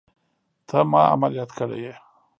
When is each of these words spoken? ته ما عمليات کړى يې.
ته 0.67 0.77
ما 0.91 1.01
عمليات 1.13 1.49
کړى 1.57 1.77
يې. 1.85 1.93